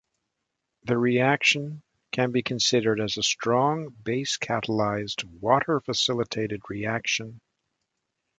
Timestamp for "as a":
2.99-3.21